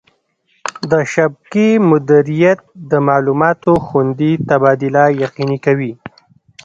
د 0.91 0.93
شبکې 1.13 1.67
مدیریت 1.89 2.59
د 2.91 2.93
معلوماتو 3.07 3.73
خوندي 3.85 4.31
تبادله 4.49 5.03
یقیني 5.23 5.57
کوي. 5.65 5.91